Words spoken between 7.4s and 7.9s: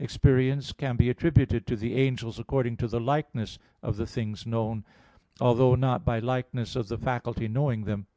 knowing